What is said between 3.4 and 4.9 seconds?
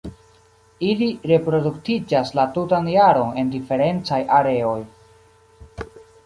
en diferencaj areoj.